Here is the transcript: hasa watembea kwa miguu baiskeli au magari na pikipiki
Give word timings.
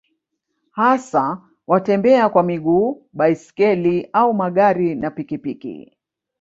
hasa 0.71 1.41
watembea 1.67 2.29
kwa 2.29 2.43
miguu 2.43 3.07
baiskeli 3.13 4.09
au 4.13 4.33
magari 4.33 4.95
na 4.95 5.11
pikipiki 5.11 5.97